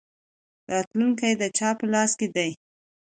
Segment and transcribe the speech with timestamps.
[0.71, 2.51] راتلونکی د چا په لاس کې دی؟